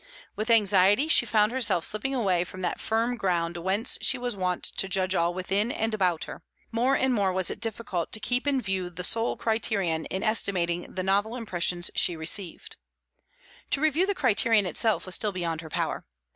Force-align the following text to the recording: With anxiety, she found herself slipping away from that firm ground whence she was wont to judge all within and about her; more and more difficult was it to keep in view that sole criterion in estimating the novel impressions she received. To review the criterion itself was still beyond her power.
With 0.35 0.49
anxiety, 0.49 1.07
she 1.07 1.27
found 1.27 1.51
herself 1.51 1.85
slipping 1.85 2.15
away 2.15 2.43
from 2.43 2.61
that 2.61 2.79
firm 2.79 3.17
ground 3.17 3.55
whence 3.57 3.99
she 4.01 4.17
was 4.17 4.35
wont 4.35 4.63
to 4.63 4.89
judge 4.89 5.13
all 5.13 5.31
within 5.31 5.71
and 5.71 5.93
about 5.93 6.23
her; 6.23 6.41
more 6.71 6.95
and 6.95 7.13
more 7.13 7.31
difficult 7.43 8.07
was 8.07 8.07
it 8.09 8.13
to 8.13 8.19
keep 8.19 8.47
in 8.47 8.59
view 8.63 8.89
that 8.89 9.03
sole 9.03 9.37
criterion 9.37 10.05
in 10.05 10.23
estimating 10.23 10.91
the 10.95 11.03
novel 11.03 11.35
impressions 11.35 11.91
she 11.93 12.15
received. 12.15 12.77
To 13.69 13.79
review 13.79 14.07
the 14.07 14.15
criterion 14.15 14.65
itself 14.65 15.05
was 15.05 15.13
still 15.13 15.31
beyond 15.31 15.61
her 15.61 15.69
power. 15.69 16.03